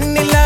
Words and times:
பெண்ணில் 0.00 0.37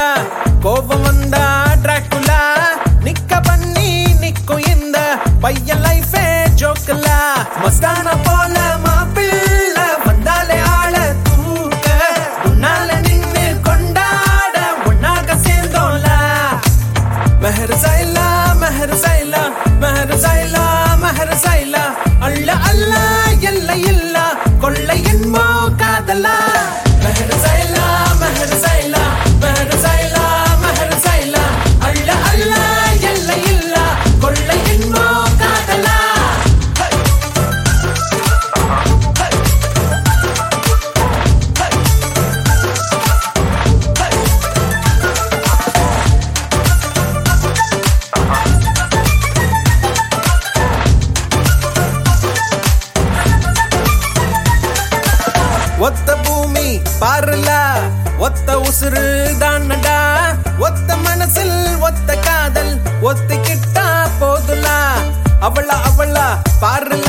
அவளா 65.42 65.76
அவளா 65.91 66.26
பாருல. 66.62 67.08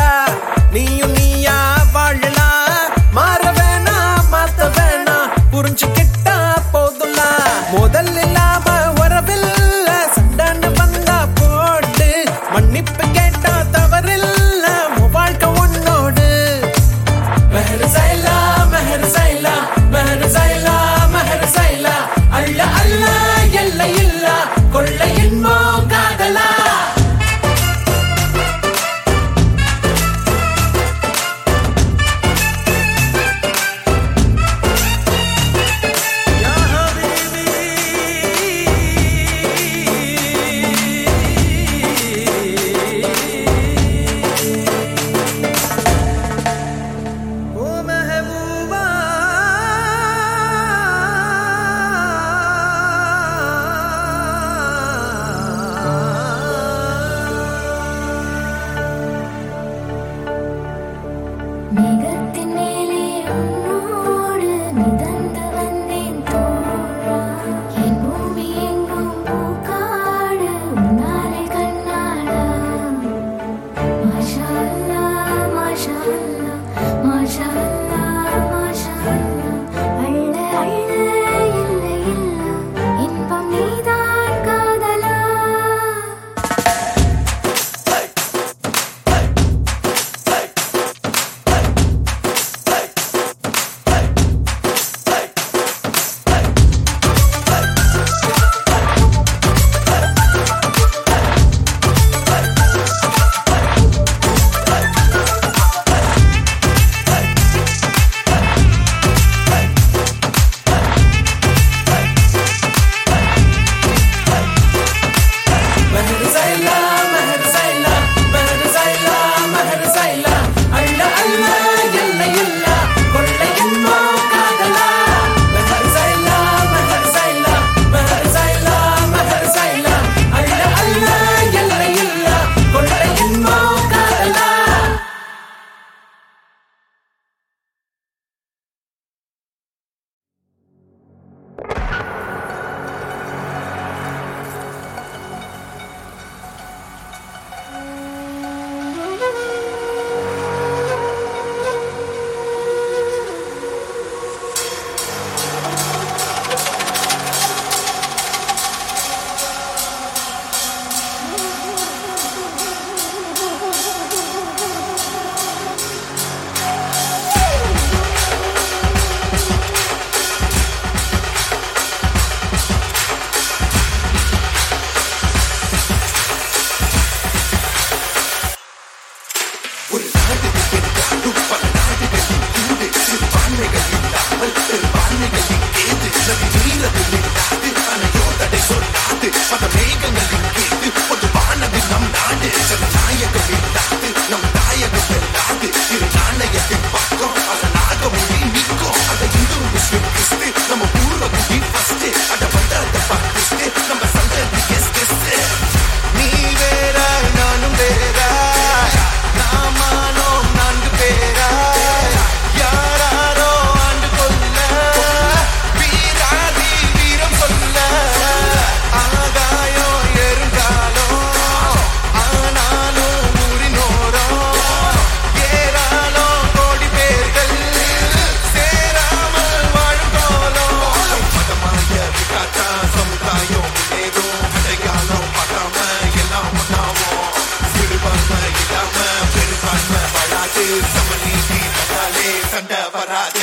look 186.28 186.42
at 186.42 186.66
me, 186.66 186.82
look 186.82 186.96
at 186.96 187.54
me. 187.54 187.63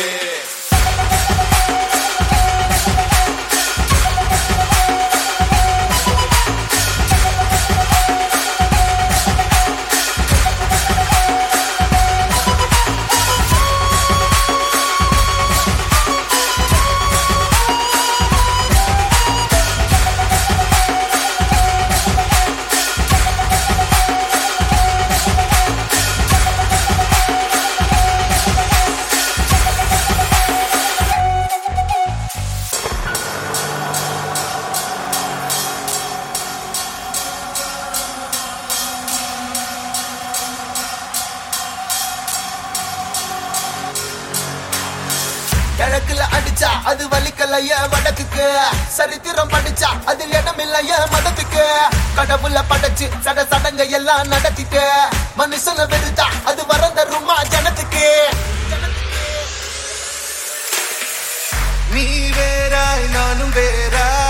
Yeah. 0.01 0.60
கிழக்குல 46.11 46.37
அடிச்சா 46.37 46.71
அது 46.91 47.05
வலிக்கலைய 47.13 47.73
வடக்குக்கு 47.93 48.47
சரித்திரம் 48.97 49.51
படிச்சா 49.53 49.91
அது 50.11 50.25
இடமில்லைய 50.31 50.93
மதத்துக்கு? 51.13 51.65
கடவுள 52.17 52.59
படைச்சு 52.71 53.07
சட 53.25 53.39
சடங்க 53.53 53.83
எல்லாம் 53.99 54.31
நடத்திட்டு 54.33 54.83
மனுஷன 55.39 55.87
வெறுத்தா 55.93 56.27
அது 56.51 56.63
வரந்தருமா 56.73 57.37
ஜனத்துக்கு? 57.53 58.07
நீ 61.93 62.05
வேறாய் 62.37 63.07
நானும் 63.15 63.55
வேறாய். 63.55 64.30